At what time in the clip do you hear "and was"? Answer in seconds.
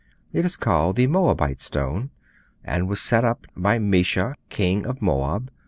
2.63-2.99